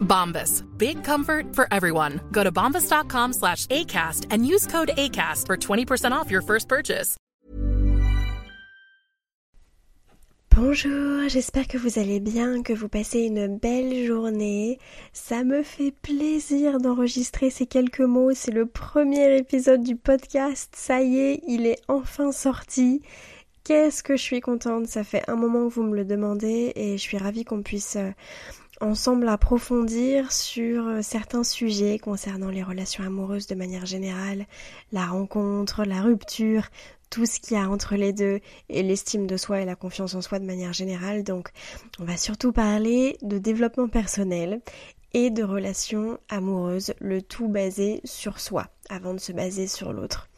[0.00, 0.62] Bombas.
[0.78, 2.20] Big comfort for everyone.
[2.30, 7.16] Go to bombas.com slash ACAST and use code ACAST for 20% off your first purchase.
[10.56, 14.78] Bonjour, j'espère que vous allez bien, que vous passez une belle journée.
[15.12, 18.30] Ça me fait plaisir d'enregistrer ces quelques mots.
[18.34, 20.72] C'est le premier épisode du podcast.
[20.76, 23.02] Ça y est, il est enfin sorti.
[23.64, 24.86] Qu'est-ce que je suis contente.
[24.86, 27.96] Ça fait un moment que vous me le demandez et je suis ravie qu'on puisse
[27.96, 28.12] euh,
[28.80, 34.46] ensemble approfondir sur euh, certains sujets concernant les relations amoureuses de manière générale,
[34.92, 36.68] la rencontre, la rupture,
[37.10, 40.14] tout ce qu'il y a entre les deux et l'estime de soi et la confiance
[40.14, 41.22] en soi de manière générale.
[41.22, 41.50] Donc
[42.00, 44.60] on va surtout parler de développement personnel
[45.12, 50.28] et de relations amoureuses, le tout basé sur soi avant de se baser sur l'autre.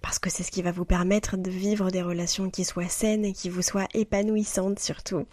[0.00, 3.24] Parce que c'est ce qui va vous permettre de vivre des relations qui soient saines
[3.24, 5.26] et qui vous soient épanouissantes surtout.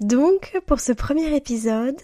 [0.00, 2.00] Donc, pour ce premier épisode,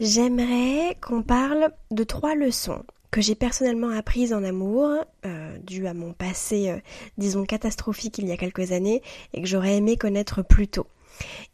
[0.00, 5.94] j'aimerais qu'on parle de trois leçons que j'ai personnellement apprises en amour, euh, dû à
[5.94, 6.78] mon passé, euh,
[7.16, 10.86] disons, catastrophique il y a quelques années, et que j'aurais aimé connaître plus tôt.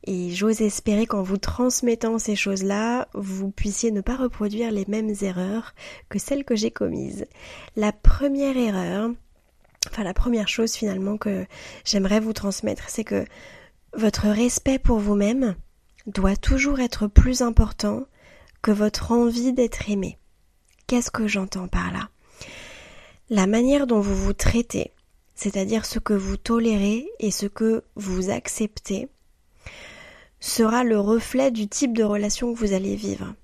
[0.05, 5.15] Et j'ose espérer qu'en vous transmettant ces choses-là, vous puissiez ne pas reproduire les mêmes
[5.23, 5.75] erreurs
[6.09, 7.27] que celles que j'ai commises.
[7.77, 9.11] La première erreur,
[9.91, 11.47] enfin la première chose finalement que
[11.85, 13.25] j'aimerais vous transmettre, c'est que
[13.95, 15.55] votre respect pour vous-même
[16.07, 18.05] doit toujours être plus important
[18.63, 20.19] que votre envie d'être aimé.
[20.87, 22.09] Qu'est-ce que j'entends par là?
[23.31, 24.93] La manière dont vous vous traitez,
[25.35, 29.09] c'est-à-dire ce que vous tolérez et ce que vous acceptez,
[30.41, 33.35] sera le reflet du type de relation que vous allez vivre.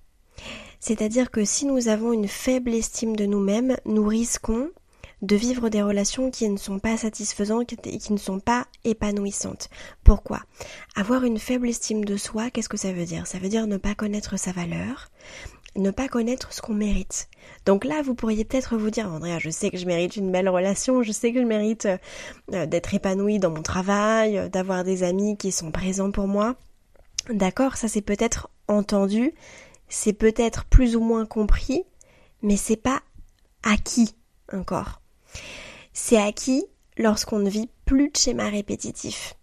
[0.81, 4.71] C'est-à-dire que si nous avons une faible estime de nous-mêmes, nous risquons
[5.23, 9.69] de vivre des relations qui ne sont pas satisfaisantes et qui ne sont pas épanouissantes.
[10.03, 10.41] Pourquoi?
[10.97, 13.27] Avoir une faible estime de soi, qu'est-ce que ça veut dire?
[13.27, 15.11] Ça veut dire ne pas connaître sa valeur,
[15.77, 17.29] ne pas connaître ce qu'on mérite.
[17.67, 20.49] Donc là, vous pourriez peut-être vous dire, Andrea, je sais que je mérite une belle
[20.49, 21.87] relation, je sais que je mérite
[22.53, 26.57] euh, d'être épanouie dans mon travail, euh, d'avoir des amis qui sont présents pour moi.
[27.29, 29.35] D'accord, ça c'est peut-être entendu,
[29.89, 31.85] c'est peut-être plus ou moins compris,
[32.43, 33.01] mais c'est pas
[33.63, 34.15] acquis
[34.53, 35.00] encore.
[35.93, 36.65] C'est acquis
[36.97, 39.35] lorsqu'on ne vit plus de schémas répétitifs.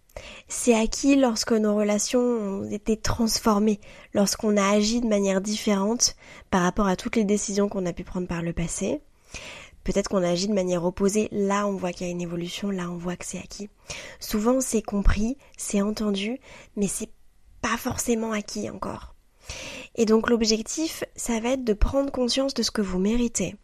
[0.48, 3.80] C'est acquis lorsque nos relations ont été transformées,
[4.14, 6.16] lorsqu'on a agi de manière différente
[6.50, 9.00] par rapport à toutes les décisions qu'on a pu prendre par le passé.
[9.84, 12.70] Peut-être qu'on a agi de manière opposée, là on voit qu'il y a une évolution,
[12.70, 13.70] là on voit que c'est acquis.
[14.20, 16.40] Souvent c'est compris, c'est entendu,
[16.76, 17.10] mais c'est
[17.62, 19.14] pas forcément acquis encore.
[19.94, 23.56] Et donc l'objectif, ça va être de prendre conscience de ce que vous méritez,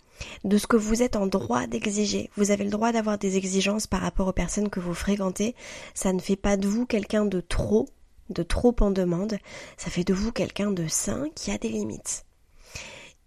[0.45, 2.31] de ce que vous êtes en droit d'exiger.
[2.37, 5.55] Vous avez le droit d'avoir des exigences par rapport aux personnes que vous fréquentez.
[5.95, 7.89] Ça ne fait pas de vous quelqu'un de trop,
[8.31, 9.39] de trop en demande.
[9.77, 12.25] Ça fait de vous quelqu'un de sain qui a des limites.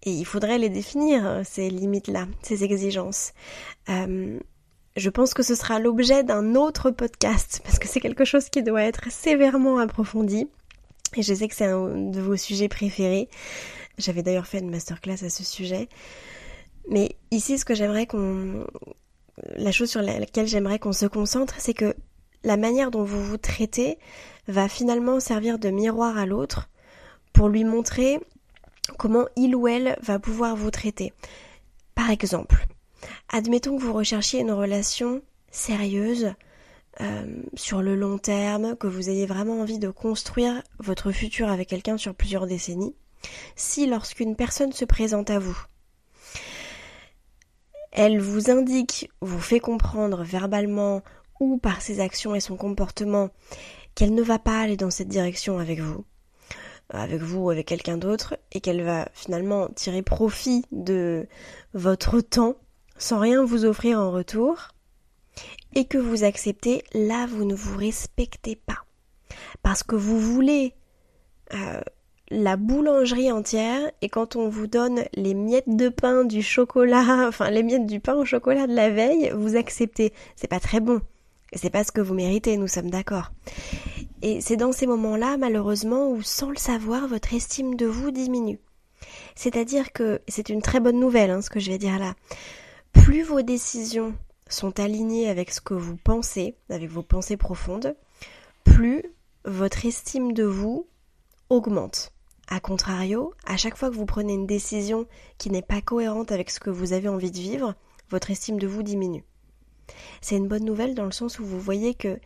[0.03, 3.33] Et il faudrait les définir, ces limites-là, ces exigences.
[3.89, 4.39] Euh,
[4.95, 8.63] je pense que ce sera l'objet d'un autre podcast, parce que c'est quelque chose qui
[8.63, 10.47] doit être sévèrement approfondi.
[11.15, 13.29] Et je sais que c'est un de vos sujets préférés.
[13.97, 15.87] J'avais d'ailleurs fait une masterclass à ce sujet.
[16.89, 18.65] Mais ici, ce que j'aimerais qu'on...
[19.55, 21.95] La chose sur laquelle j'aimerais qu'on se concentre, c'est que
[22.43, 23.99] la manière dont vous vous traitez
[24.47, 26.69] va finalement servir de miroir à l'autre
[27.33, 28.19] pour lui montrer
[28.97, 31.13] comment il ou elle va pouvoir vous traiter.
[31.93, 32.65] Par exemple,
[33.29, 36.33] admettons que vous recherchiez une relation sérieuse
[37.01, 41.69] euh, sur le long terme, que vous ayez vraiment envie de construire votre futur avec
[41.69, 42.95] quelqu'un sur plusieurs décennies.
[43.55, 45.57] Si lorsqu'une personne se présente à vous,
[47.97, 51.01] elle vous indique, vous fait comprendre verbalement
[51.39, 53.31] ou par ses actions et son comportement
[53.95, 56.05] qu'elle ne va pas aller dans cette direction avec vous,
[56.91, 61.27] avec vous ou avec quelqu'un d'autre, et qu'elle va finalement tirer profit de
[61.73, 62.57] votre temps
[62.99, 64.67] sans rien vous offrir en retour,
[65.73, 68.85] et que vous acceptez, là vous ne vous respectez pas.
[69.63, 70.75] Parce que vous voulez
[71.55, 71.81] euh,
[72.29, 77.49] la boulangerie entière et quand on vous donne les miettes de pain, du chocolat, enfin
[77.49, 80.13] les miettes du pain au chocolat de la veille, vous acceptez.
[80.35, 81.01] C'est pas très bon.
[81.53, 83.31] C'est pas ce que vous méritez, nous sommes d'accord.
[84.21, 88.59] Et c'est dans ces moments-là, malheureusement, où sans le savoir, votre estime de vous diminue.
[89.35, 92.15] C'est-à-dire que c'est une très bonne nouvelle, hein, ce que je vais dire là.
[92.91, 94.13] Plus vos décisions
[94.49, 97.95] sont alignées avec ce que vous pensez, avec vos pensées profondes,
[98.65, 99.03] plus
[99.45, 100.87] votre estime de vous
[101.49, 102.11] augmente.
[102.47, 105.05] A contrario, à chaque fois que vous prenez une décision
[105.37, 107.75] qui n'est pas cohérente avec ce que vous avez envie de vivre,
[108.09, 109.25] votre estime de vous diminue.
[110.21, 112.19] C'est une bonne nouvelle dans le sens où vous voyez que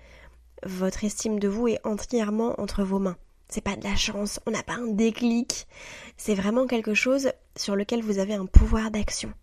[0.63, 3.17] votre estime de vous est entièrement entre vos mains.
[3.49, 5.67] C'est pas de la chance, on n'a pas un déclic,
[6.17, 9.33] c'est vraiment quelque chose sur lequel vous avez un pouvoir d'action.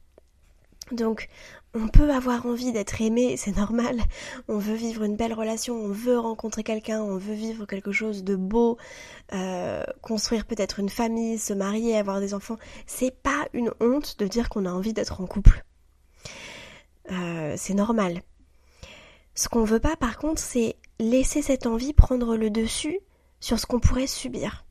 [0.92, 1.28] Donc,
[1.74, 4.00] on peut avoir envie d'être aimé, c'est normal.
[4.48, 8.24] On veut vivre une belle relation, on veut rencontrer quelqu'un, on veut vivre quelque chose
[8.24, 8.78] de beau,
[9.32, 12.56] euh, construire peut-être une famille, se marier, avoir des enfants.
[12.86, 15.64] C'est pas une honte de dire qu'on a envie d'être en couple.
[17.10, 18.22] Euh, c'est normal.
[19.34, 22.98] Ce qu'on veut pas, par contre, c'est laisser cette envie prendre le dessus
[23.40, 24.64] sur ce qu'on pourrait subir.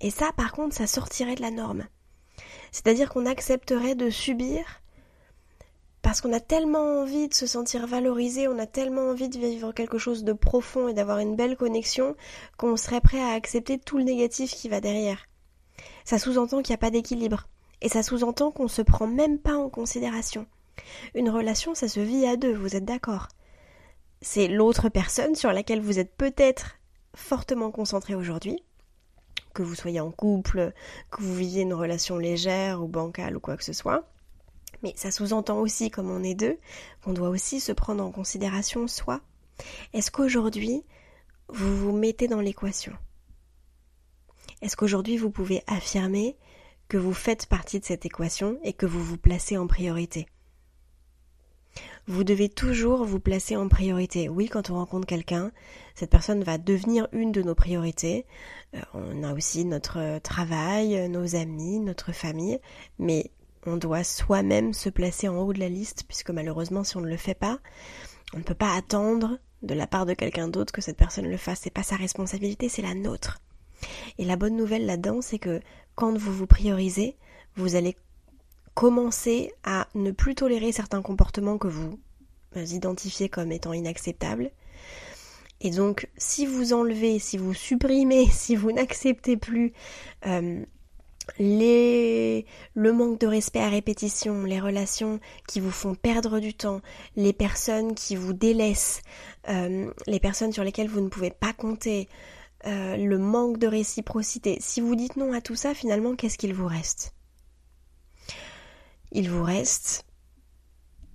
[0.00, 1.84] Et ça, par contre, ça sortirait de la norme.
[2.72, 4.79] C'est-à-dire qu'on accepterait de subir
[6.02, 9.72] parce qu'on a tellement envie de se sentir valorisé, on a tellement envie de vivre
[9.72, 12.16] quelque chose de profond et d'avoir une belle connexion
[12.56, 15.26] qu'on serait prêt à accepter tout le négatif qui va derrière.
[16.04, 17.48] Ça sous-entend qu'il n'y a pas d'équilibre.
[17.82, 20.46] Et ça sous-entend qu'on ne se prend même pas en considération.
[21.14, 23.28] Une relation, ça se vit à deux, vous êtes d'accord?
[24.22, 26.76] C'est l'autre personne sur laquelle vous êtes peut-être
[27.14, 28.62] fortement concentré aujourd'hui,
[29.54, 30.72] que vous soyez en couple,
[31.10, 34.04] que vous viviez une relation légère ou bancale ou quoi que ce soit.
[34.82, 36.58] Mais ça sous-entend aussi, comme on est deux,
[37.02, 39.20] qu'on doit aussi se prendre en considération soi.
[39.92, 40.82] Est-ce qu'aujourd'hui,
[41.48, 42.92] vous vous mettez dans l'équation?
[44.62, 46.36] Est-ce qu'aujourd'hui, vous pouvez affirmer
[46.88, 50.26] que vous faites partie de cette équation et que vous vous placez en priorité?
[52.06, 54.28] Vous devez toujours vous placer en priorité.
[54.28, 55.52] Oui, quand on rencontre quelqu'un,
[55.94, 58.26] cette personne va devenir une de nos priorités.
[58.74, 62.58] Euh, on a aussi notre travail, nos amis, notre famille,
[62.98, 63.30] mais
[63.66, 67.08] on doit soi-même se placer en haut de la liste, puisque malheureusement, si on ne
[67.08, 67.58] le fait pas,
[68.34, 71.36] on ne peut pas attendre de la part de quelqu'un d'autre que cette personne le
[71.36, 71.60] fasse.
[71.62, 73.40] C'est pas sa responsabilité, c'est la nôtre.
[74.18, 75.60] Et la bonne nouvelle là-dedans, c'est que
[75.94, 77.16] quand vous vous priorisez,
[77.56, 77.96] vous allez
[78.74, 81.98] commencer à ne plus tolérer certains comportements que vous
[82.54, 84.50] identifiez comme étant inacceptables.
[85.60, 89.72] Et donc, si vous enlevez, si vous supprimez, si vous n'acceptez plus
[90.26, 90.64] euh,
[91.38, 92.42] le
[92.92, 96.80] manque de respect à répétition, les relations qui vous font perdre du temps,
[97.16, 99.02] les personnes qui vous délaissent,
[99.48, 102.08] euh, les personnes sur lesquelles vous ne pouvez pas compter,
[102.66, 104.58] euh, le manque de réciprocité.
[104.60, 107.14] Si vous dites non à tout ça, finalement, qu'est-ce qu'il vous reste?
[109.12, 110.04] Il vous reste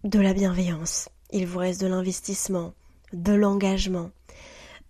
[0.04, 2.74] de la bienveillance, il vous reste de l'investissement,
[3.14, 4.12] de l'engagement,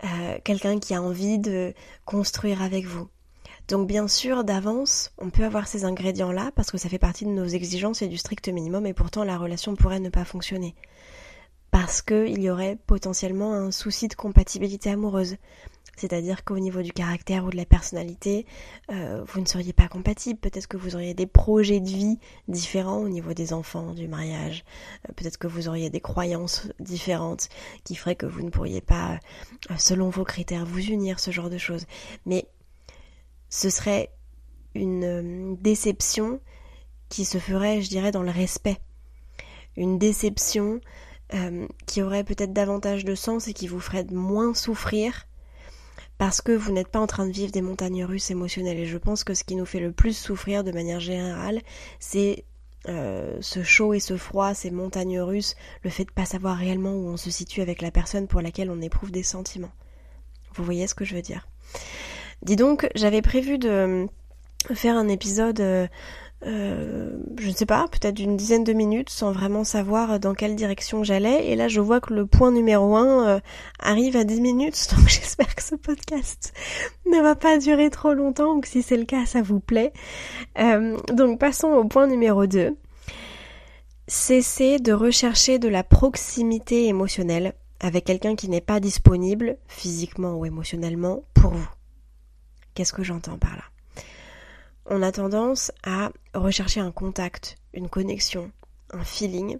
[0.03, 1.73] euh, quelqu'un qui a envie de
[2.05, 3.07] construire avec vous.
[3.67, 7.31] Donc bien sûr, d'avance, on peut avoir ces ingrédients-là parce que ça fait partie de
[7.31, 10.75] nos exigences et du strict minimum et pourtant la relation pourrait ne pas fonctionner.
[11.71, 15.37] Parce qu'il y aurait potentiellement un souci de compatibilité amoureuse.
[15.97, 18.45] C'est-à-dire qu'au niveau du caractère ou de la personnalité,
[18.91, 20.39] euh, vous ne seriez pas compatible.
[20.39, 24.65] Peut-être que vous auriez des projets de vie différents au niveau des enfants, du mariage.
[25.07, 27.49] Euh, peut-être que vous auriez des croyances différentes
[27.85, 29.19] qui feraient que vous ne pourriez pas,
[29.71, 31.85] euh, selon vos critères, vous unir, ce genre de choses.
[32.25, 32.47] Mais
[33.55, 34.11] ce serait
[34.73, 36.41] une déception
[37.07, 38.77] qui se ferait, je dirais, dans le respect.
[39.77, 40.81] Une déception
[41.85, 45.25] qui aurait peut-être davantage de sens et qui vous ferait moins souffrir
[46.17, 48.79] parce que vous n'êtes pas en train de vivre des montagnes russes émotionnelles.
[48.79, 51.61] Et je pense que ce qui nous fait le plus souffrir de manière générale,
[51.99, 52.45] c'est
[52.89, 56.57] euh, ce chaud et ce froid, ces montagnes russes, le fait de ne pas savoir
[56.57, 59.73] réellement où on se situe avec la personne pour laquelle on éprouve des sentiments.
[60.53, 61.47] Vous voyez ce que je veux dire?
[62.45, 64.07] Dis donc, j'avais prévu de
[64.73, 65.87] faire un épisode euh,
[66.43, 67.09] euh,
[67.39, 71.03] je ne sais pas, peut-être d'une dizaine de minutes sans vraiment savoir dans quelle direction
[71.03, 71.47] j'allais.
[71.47, 73.39] Et là, je vois que le point numéro un euh,
[73.79, 76.53] arrive à 10 minutes, donc j'espère que ce podcast
[77.11, 79.93] ne va pas durer trop longtemps, ou que si c'est le cas, ça vous plaît.
[80.59, 82.75] Euh, donc passons au point numéro 2.
[84.07, 90.45] Cessez de rechercher de la proximité émotionnelle avec quelqu'un qui n'est pas disponible, physiquement ou
[90.45, 91.69] émotionnellement, pour vous.
[92.75, 93.63] Qu'est-ce que j'entends par là?
[94.85, 98.51] On a tendance à rechercher un contact, une connexion,
[98.91, 99.57] un feeling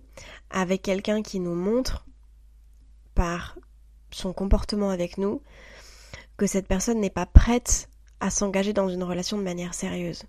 [0.52, 2.06] avec quelqu'un qui nous montre
[3.16, 3.58] par
[4.12, 5.42] son comportement avec nous
[6.38, 10.24] que cette personne n'est pas prête à s'engager dans une relation de manière sérieuse.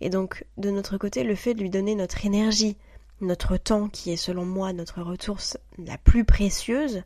[0.00, 2.78] Et donc, de notre côté, le fait de lui donner notre énergie,
[3.20, 7.02] notre temps, qui est selon moi notre ressource la plus précieuse,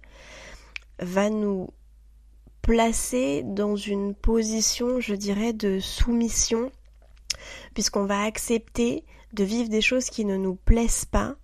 [1.01, 1.71] va nous
[2.63, 6.71] placer dans une position, je dirais, de soumission
[7.75, 11.37] puisqu'on va accepter de vivre des choses qui ne nous plaisent pas,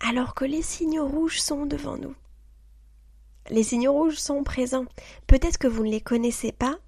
[0.00, 2.14] alors que les signaux rouges sont devant nous.
[3.50, 4.86] Les signaux rouges sont présents.
[5.26, 6.78] Peut-être que vous ne les connaissez pas,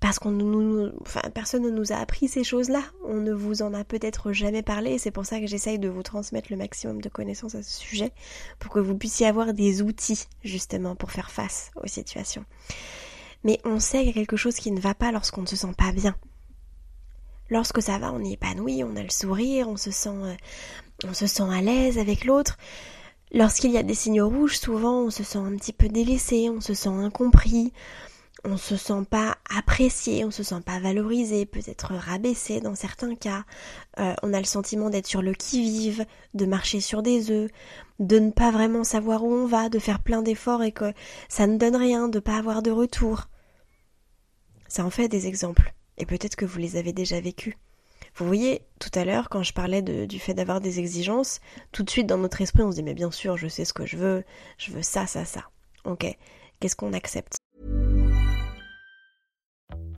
[0.00, 2.82] parce qu'on nous, enfin, personne ne nous a appris ces choses-là.
[3.04, 4.96] On ne vous en a peut-être jamais parlé.
[4.96, 8.10] C'est pour ça que j'essaye de vous transmettre le maximum de connaissances à ce sujet,
[8.58, 12.44] pour que vous puissiez avoir des outils, justement, pour faire face aux situations.
[13.44, 15.56] Mais on sait qu'il y a quelque chose qui ne va pas lorsqu'on ne se
[15.56, 16.16] sent pas bien.
[17.50, 20.34] Lorsque ça va, on est épanoui, on a le sourire, on se sent, euh,
[21.06, 22.56] on se sent à l'aise avec l'autre.
[23.32, 26.60] Lorsqu'il y a des signaux rouges, souvent on se sent un petit peu délaissé, on
[26.60, 27.72] se sent incompris,
[28.44, 33.44] on se sent pas apprécié, on se sent pas valorisé, peut-être rabaissé dans certains cas.
[33.98, 37.50] Euh, on a le sentiment d'être sur le qui-vive, de marcher sur des œufs,
[37.98, 40.92] de ne pas vraiment savoir où on va, de faire plein d'efforts et que
[41.28, 43.28] ça ne donne rien, de pas avoir de retour.
[44.68, 47.54] Ça en fait des exemples et peut-être que vous les avez déjà vécus.
[48.14, 51.40] Vous voyez, tout à l'heure, quand je parlais du fait d'avoir des exigences,
[51.72, 53.72] tout de suite dans notre esprit, on se dit mais bien sûr, je sais ce
[53.72, 54.24] que je veux,
[54.58, 55.44] je veux ça, ça, ça.
[55.84, 56.06] Ok,
[56.58, 57.39] qu'est-ce qu'on accepte?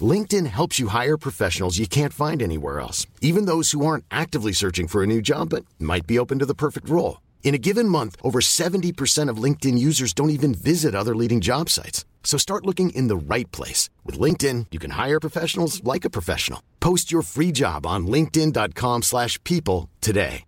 [0.00, 4.52] LinkedIn helps you hire professionals you can't find anywhere else, even those who aren't actively
[4.52, 7.22] searching for a new job but might be open to the perfect role.
[7.42, 11.70] In a given month, over 70% of LinkedIn users don't even visit other leading job
[11.70, 12.04] sites.
[12.22, 13.88] So start looking in the right place.
[14.04, 16.60] With LinkedIn, you can hire professionals like a professional.
[16.78, 20.44] Post your free job on linkedin.com slash people today.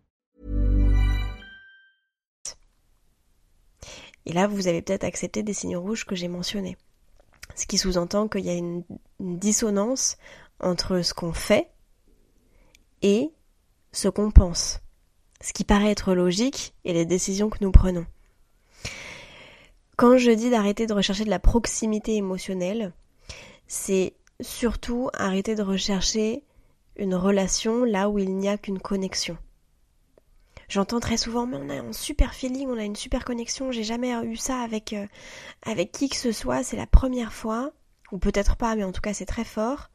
[4.26, 6.76] Et là, vous avez peut-être accepté des signaux rouges que j'ai mentionnés.
[7.60, 8.84] Ce qui sous-entend qu'il y a une,
[9.20, 10.16] dissonance
[10.60, 11.68] entre ce qu'on fait
[13.02, 13.30] et
[13.92, 14.80] ce qu'on pense.
[15.42, 18.06] Ce qui paraît être logique et les décisions que nous prenons.
[19.98, 22.94] Quand je dis d'arrêter de rechercher de la proximité émotionnelle,
[23.66, 26.42] c'est surtout arrêter de rechercher
[26.96, 29.36] une relation là où il n'y a qu'une connexion.
[30.70, 33.82] J'entends très souvent, mais on a un super feeling, on a une super connexion, j'ai
[33.82, 35.04] jamais eu ça avec, euh,
[35.62, 37.72] avec qui que ce soit, c'est la première fois,
[38.12, 39.90] ou peut-être pas, mais en tout cas c'est très fort.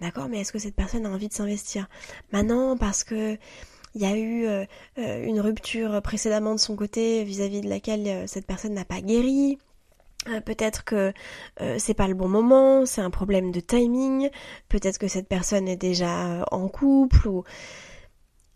[0.00, 1.86] D'accord, mais est-ce que cette personne a envie de s'investir?
[2.32, 3.38] Maintenant, parce que
[3.94, 4.64] il y a eu euh,
[4.98, 9.58] euh, une rupture précédemment de son côté vis-à-vis de laquelle cette personne n'a pas guéri.
[10.44, 11.14] Peut-être que
[11.78, 14.28] c'est pas le bon moment, c'est un problème de timing.
[14.68, 17.44] Peut-être que cette personne est déjà en couple ou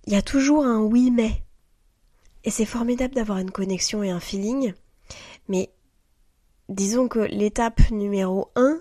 [0.07, 1.43] il y a toujours un oui mais.
[2.45, 4.75] Et c'est formidable d'avoir une connexion et un feeling,
[5.49, 5.71] mais
[6.69, 8.81] disons que l'étape numéro un,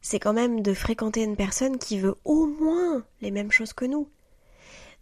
[0.00, 3.84] c'est quand même de fréquenter une personne qui veut au moins les mêmes choses que
[3.84, 4.08] nous.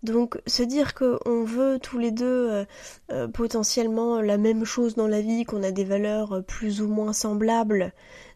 [0.02, 2.64] Donc se dire qu'on veut tous les deux euh,
[3.10, 7.12] euh, potentiellement la même chose dans la vie, qu'on a des valeurs plus ou moins
[7.12, 7.92] semblables,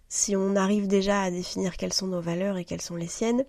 [0.09, 3.45] si on arrive déjà à définir quelles sont nos valeurs et quelles sont les siennes,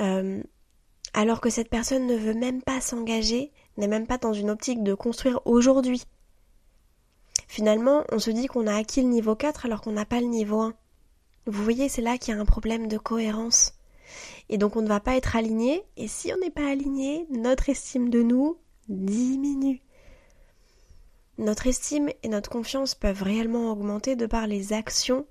[0.00, 0.42] euh,
[1.16, 4.82] alors que cette personne ne veut même pas s'engager, n'est même pas dans une optique
[4.82, 6.02] de construire aujourd'hui.
[7.48, 10.26] Finalement, on se dit qu'on a acquis le niveau 4 alors qu'on n'a pas le
[10.26, 10.74] niveau 1.
[11.46, 13.72] Vous voyez, c'est là qu'il y a un problème de cohérence.
[14.50, 17.70] Et donc on ne va pas être aligné, et si on n'est pas aligné, notre
[17.70, 18.58] estime de nous
[18.90, 19.80] diminue.
[21.38, 25.26] Notre estime et notre confiance peuvent réellement augmenter de par les actions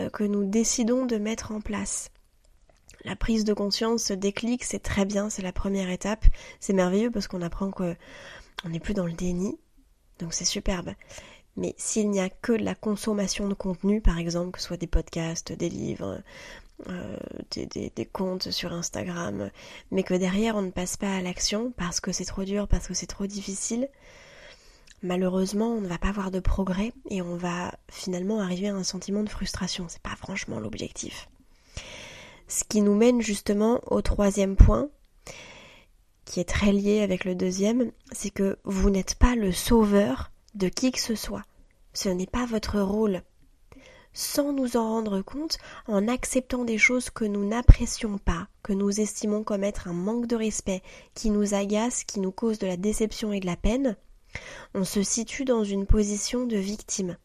[0.00, 2.10] euh, que nous décidons de mettre en place.
[3.04, 6.24] La prise de conscience, ce déclic, c'est très bien, c'est la première étape.
[6.60, 7.94] C'est merveilleux parce qu'on apprend qu'on
[8.66, 9.58] n'est plus dans le déni,
[10.18, 10.90] donc c'est superbe.
[11.56, 14.76] Mais s'il n'y a que de la consommation de contenu, par exemple, que ce soit
[14.76, 16.22] des podcasts, des livres,
[16.88, 17.16] euh,
[17.56, 19.50] des, comptes sur Instagram,
[19.90, 22.86] mais que derrière on ne passe pas à l'action parce que c'est trop dur, parce
[22.86, 23.88] que c'est trop difficile,
[25.02, 28.84] malheureusement on ne va pas avoir de progrès et on va finalement arriver à un
[28.84, 29.86] sentiment de frustration.
[29.88, 31.28] C'est pas franchement l'objectif.
[32.48, 34.88] Ce qui nous mène justement au troisième point,
[36.24, 40.68] qui est très lié avec le deuxième, c'est que vous n'êtes pas le sauveur de
[40.68, 41.44] qui que ce soit.
[41.92, 43.22] Ce n'est pas votre rôle
[44.12, 49.00] sans nous en rendre compte, en acceptant des choses que nous n'apprécions pas, que nous
[49.00, 50.82] estimons comme être un manque de respect,
[51.14, 53.96] qui nous agace, qui nous cause de la déception et de la peine,
[54.74, 57.16] on se situe dans une position de victime.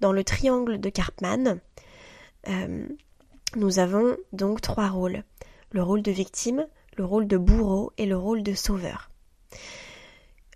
[0.00, 1.60] Dans le triangle de Karpman,
[2.48, 2.86] euh,
[3.56, 5.24] nous avons donc trois rôles.
[5.70, 9.10] Le rôle de victime, le rôle de bourreau et le rôle de sauveur.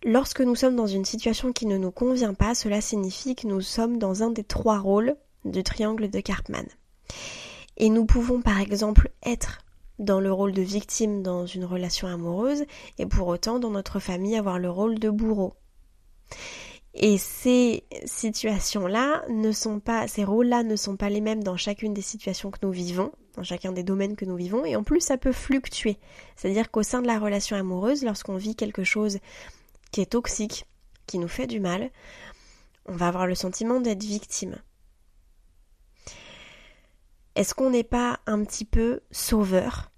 [0.05, 3.61] Lorsque nous sommes dans une situation qui ne nous convient pas, cela signifie que nous
[3.61, 6.67] sommes dans un des trois rôles du triangle de Karpman.
[7.77, 9.59] Et nous pouvons par exemple être
[9.99, 12.65] dans le rôle de victime dans une relation amoureuse
[12.99, 15.55] et pour autant dans notre famille avoir le rôle de bourreau.
[17.01, 21.95] Et ces situations-là ne sont pas, ces rôles-là ne sont pas les mêmes dans chacune
[21.95, 25.01] des situations que nous vivons, dans chacun des domaines que nous vivons, et en plus
[25.01, 25.99] ça peut fluctuer.
[26.37, 29.19] C'est-à-dire qu'au sein de la relation amoureuse, lorsqu'on vit quelque chose
[29.93, 30.67] qui est toxique,
[31.07, 31.91] qui nous fait du mal,
[32.87, 34.59] on va avoir le sentiment d'être victime
[37.39, 39.93] est-ce qu'on n'est pas un petit peu sauveur?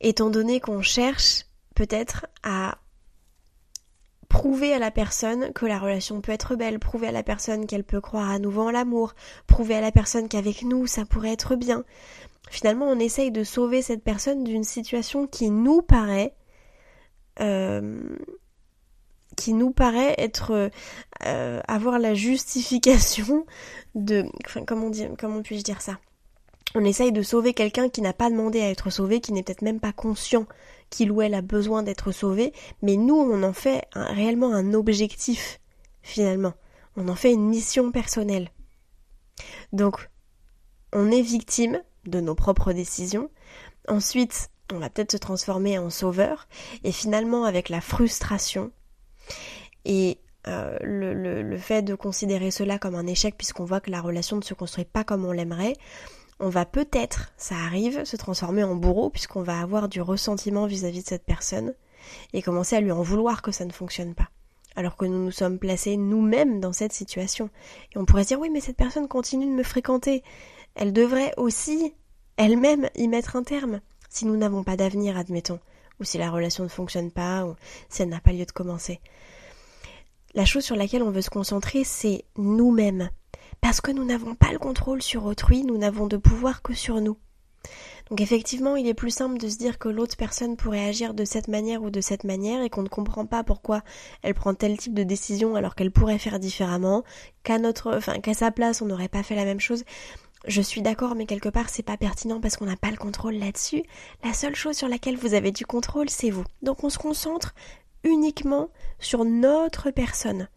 [0.00, 2.76] Étant donné qu'on cherche peut-être à
[4.28, 7.84] prouver à la personne que la relation peut être belle, prouver à la personne qu'elle
[7.84, 9.14] peut croire à nouveau en l'amour,
[9.46, 11.84] prouver à la personne qu'avec nous ça pourrait être bien.
[12.48, 16.34] Finalement, on essaye de sauver cette personne d'une situation qui nous paraît
[17.40, 18.16] euh,
[19.36, 20.70] qui nous paraît être
[21.26, 23.44] euh, avoir la justification
[23.94, 25.98] de enfin comment dire comment puis-je dire ça?
[26.74, 29.62] On essaye de sauver quelqu'un qui n'a pas demandé à être sauvé, qui n'est peut-être
[29.62, 30.46] même pas conscient
[30.90, 32.52] qu'il ou elle a besoin d'être sauvé,
[32.82, 35.60] mais nous on en fait réellement un objectif
[36.02, 36.54] finalement.
[36.96, 38.50] On en fait une mission personnelle.
[39.72, 40.08] Donc
[40.92, 43.30] on est victime de nos propres décisions.
[43.88, 46.48] Ensuite, on va peut-être se transformer en sauveur
[46.84, 48.72] et finalement avec la frustration,
[49.84, 54.36] et euh, le, fait de considérer cela comme un échec puisqu'on voit que la relation
[54.36, 55.74] ne se construit pas comme on l'aimerait,
[56.38, 61.02] on va peut-être, ça arrive, se transformer en bourreau puisqu'on va avoir du ressentiment vis-à-vis
[61.02, 61.74] de cette personne
[62.32, 64.28] et commencer à lui en vouloir que ça ne fonctionne pas.
[64.74, 67.48] Alors que nous nous sommes placés nous-mêmes dans cette situation.
[67.94, 70.22] Et on pourrait se dire oui mais cette personne continue de me fréquenter.
[70.74, 71.94] Elle devrait aussi
[72.36, 75.60] elle-même y mettre un terme si nous n'avons pas d'avenir, admettons
[76.00, 77.56] ou si la relation ne fonctionne pas, ou
[77.88, 79.00] si elle n'a pas lieu de commencer.
[80.34, 83.10] La chose sur laquelle on veut se concentrer, c'est nous-mêmes.
[83.60, 87.00] Parce que nous n'avons pas le contrôle sur autrui, nous n'avons de pouvoir que sur
[87.00, 87.16] nous.
[88.08, 91.24] Donc effectivement, il est plus simple de se dire que l'autre personne pourrait agir de
[91.24, 93.82] cette manière ou de cette manière et qu'on ne comprend pas pourquoi
[94.22, 97.02] elle prend tel type de décision alors qu'elle pourrait faire différemment,
[97.42, 97.58] qu'à
[98.22, 99.84] qu'à sa place on n'aurait pas fait la même chose.
[100.46, 103.34] Je suis d'accord, mais quelque part c'est pas pertinent parce qu'on n'a pas le contrôle
[103.34, 103.82] là-dessus.
[104.22, 106.44] La seule chose sur laquelle vous avez du contrôle, c'est vous.
[106.62, 107.54] Donc on se concentre
[108.04, 108.68] uniquement
[109.00, 110.48] sur notre personne.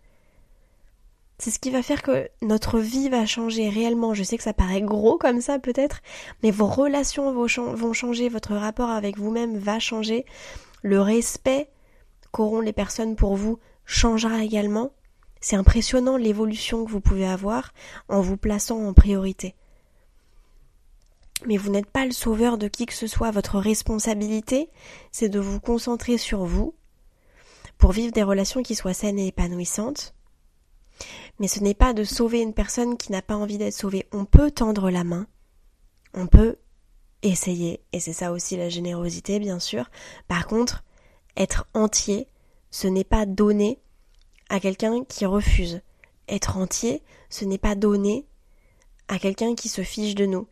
[1.40, 4.14] C'est ce qui va faire que notre vie va changer réellement.
[4.14, 6.02] Je sais que ça paraît gros comme ça peut-être,
[6.44, 10.26] mais vos relations vont changer, votre rapport avec vous-même va changer,
[10.82, 11.70] le respect
[12.32, 14.92] qu'auront les personnes pour vous changera également.
[15.40, 17.74] C'est impressionnant l'évolution que vous pouvez avoir
[18.10, 19.56] en vous plaçant en priorité.
[21.48, 23.32] Mais vous n'êtes pas le sauveur de qui que ce soit.
[23.32, 24.70] Votre responsabilité,
[25.14, 26.76] c'est de vous concentrer sur vous
[27.78, 30.14] pour vivre des relations qui soient saines et épanouissantes.
[31.40, 34.08] Mais ce n'est pas de sauver une personne qui n'a pas envie d'être sauvée.
[34.12, 35.28] On peut tendre la main,
[36.14, 36.58] on peut
[37.22, 39.90] essayez, et c'est ça aussi la générosité, bien sûr.
[40.28, 40.84] Par contre,
[41.36, 42.28] être entier,
[42.72, 43.80] ce n'est pas donner
[44.50, 45.82] à quelqu'un qui refuse.
[46.28, 48.26] Être entier, ce n'est pas donner
[49.08, 50.48] à quelqu'un qui se fiche de nous,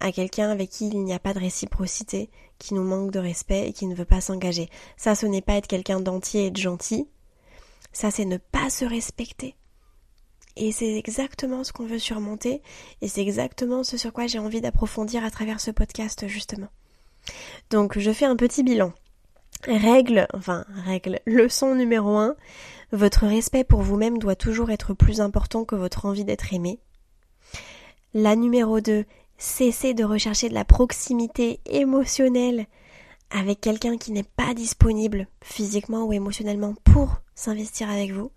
[0.00, 3.68] à quelqu'un avec qui il n'y a pas de réciprocité, qui nous manque de respect
[3.68, 4.68] et qui ne veut pas s'engager.
[4.96, 7.08] Ça, ce n'est pas être quelqu'un d'entier et de gentil.
[7.92, 9.56] Ça, c'est ne pas se respecter.
[10.56, 12.62] Et c'est exactement ce qu'on veut surmonter,
[13.02, 16.68] et c'est exactement ce sur quoi j'ai envie d'approfondir à travers ce podcast, justement.
[17.70, 18.92] Donc, je fais un petit bilan.
[19.66, 22.36] Règle, enfin, règle, leçon numéro un,
[22.92, 26.78] votre respect pour vous-même doit toujours être plus important que votre envie d'être aimé.
[28.14, 29.04] La numéro 2,
[29.38, 32.66] cessez de rechercher de la proximité émotionnelle
[33.30, 38.30] avec quelqu'un qui n'est pas disponible physiquement ou émotionnellement pour s'investir avec vous.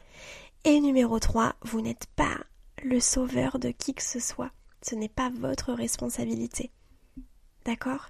[0.66, 2.38] Et numéro 3, vous n'êtes pas
[2.84, 4.52] le sauveur de qui que ce soit.
[4.82, 6.72] Ce n'est pas votre responsabilité.
[7.66, 8.10] D'accord?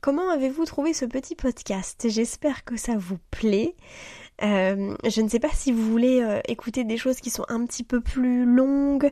[0.00, 2.06] Comment avez-vous trouvé ce petit podcast?
[2.08, 3.74] J'espère que ça vous plaît.
[4.42, 7.64] Euh, je ne sais pas si vous voulez euh, écouter des choses qui sont un
[7.64, 9.10] petit peu plus longues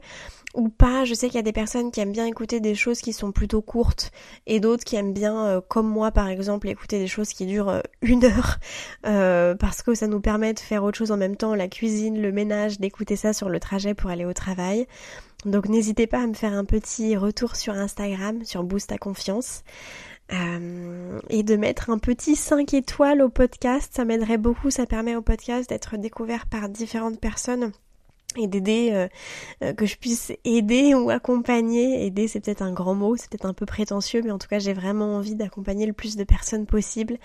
[0.55, 1.05] ou pas.
[1.05, 3.33] Je sais qu'il y a des personnes qui aiment bien écouter des choses qui sont
[3.33, 4.13] plutôt courtes
[4.47, 7.83] et d'autres qui aiment bien, euh, comme moi par exemple, écouter des choses qui durent
[8.03, 8.59] une heure
[9.59, 12.31] parce que ça nous permet de faire autre chose en même temps, la cuisine, le
[12.31, 14.87] ménage, d'écouter ça sur le trajet pour aller au travail.
[15.45, 19.63] Donc n'hésitez pas à me faire un petit retour sur Instagram, sur Boost à confiance.
[20.33, 25.17] Euh, et de mettre un petit 5 étoiles au podcast, ça m'aiderait beaucoup, ça permet
[25.17, 27.73] au podcast d'être découvert par différentes personnes
[28.37, 29.07] et d'aider euh,
[29.63, 32.07] euh, que je puisse aider ou accompagner.
[32.07, 34.59] Aider c'est peut-être un grand mot c'est peut-être un peu prétentieux mais en tout cas
[34.59, 37.19] j'ai vraiment envie d'accompagner le plus de personnes possible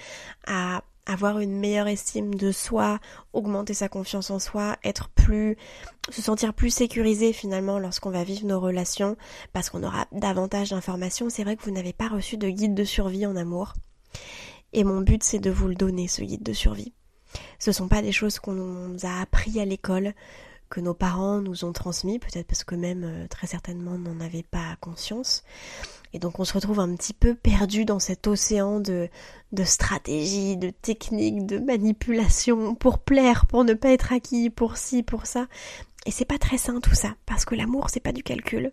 [0.45, 2.99] à avoir une meilleure estime de soi,
[3.33, 5.57] augmenter sa confiance en soi, être plus,
[6.09, 9.17] se sentir plus sécurisé finalement lorsqu'on va vivre nos relations,
[9.51, 11.29] parce qu'on aura davantage d'informations.
[11.29, 13.73] C'est vrai que vous n'avez pas reçu de guide de survie en amour.
[14.73, 16.93] Et mon but c'est de vous le donner, ce guide de survie.
[17.57, 20.13] Ce sont pas des choses qu'on nous a appris à l'école,
[20.69, 24.43] que nos parents nous ont transmis, peut-être parce que même euh, très certainement n'en avaient
[24.43, 25.43] pas conscience.
[26.13, 29.09] Et donc on se retrouve un petit peu perdu dans cet océan de,
[29.51, 35.03] de stratégie, de technique, de manipulation pour plaire, pour ne pas être acquis, pour ci,
[35.03, 35.47] pour ça.
[36.05, 38.71] Et c'est pas très sain tout ça, parce que l'amour c'est pas du calcul.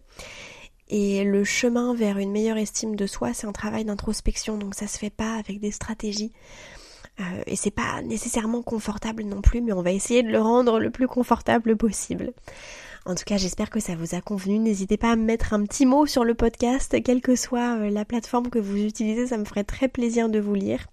[0.89, 4.87] Et le chemin vers une meilleure estime de soi, c'est un travail d'introspection, donc ça
[4.87, 6.33] se fait pas avec des stratégies.
[7.21, 10.79] Euh, et c'est pas nécessairement confortable non plus, mais on va essayer de le rendre
[10.79, 12.33] le plus confortable possible.
[13.07, 14.59] En tout cas, j'espère que ça vous a convenu.
[14.59, 17.91] N'hésitez pas à me mettre un petit mot sur le podcast, quelle que soit euh,
[17.91, 20.87] la plateforme que vous utilisez, ça me ferait très plaisir de vous lire.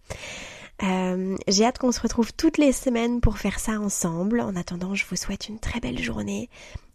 [0.84, 4.42] Euh, j'ai hâte qu'on se retrouve toutes les semaines pour faire ça ensemble.
[4.42, 6.50] En attendant, je vous souhaite une très belle journée.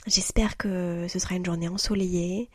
[0.06, 2.48] J'espère que ce sera une journée ensoleillée.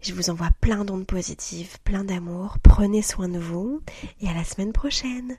[0.00, 2.56] Je vous envoie plein d'ondes positives, plein d'amour.
[2.62, 3.80] Prenez soin de vous
[4.20, 5.38] et à la semaine prochaine.